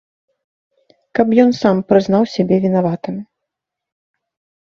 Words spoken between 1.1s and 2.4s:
Каб ён сам прызнаў